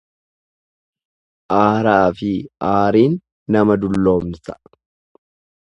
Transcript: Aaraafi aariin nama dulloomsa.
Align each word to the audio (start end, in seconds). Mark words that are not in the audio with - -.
Aaraafi 1.57 2.31
aariin 2.71 3.13
nama 3.57 3.79
dulloomsa. 3.85 4.59